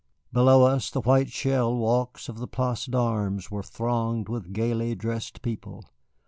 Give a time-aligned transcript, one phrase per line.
[0.33, 5.43] Below us, the white shell walks of the Place d'Armes were thronged with gayly dressed
[5.43, 5.85] people.